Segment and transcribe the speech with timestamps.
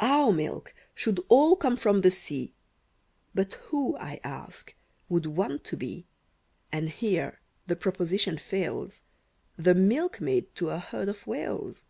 [0.00, 2.52] Our milk should all come from the sea,
[3.34, 4.74] But who, I ask,
[5.08, 6.06] would want to be,
[6.70, 9.00] And here the proposition fails,
[9.56, 11.86] The milkmaid to a herd of Whales?